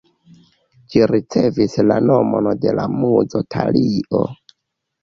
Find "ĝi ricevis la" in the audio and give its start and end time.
0.93-1.99